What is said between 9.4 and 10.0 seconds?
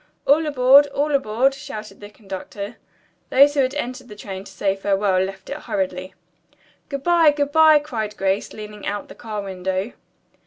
window.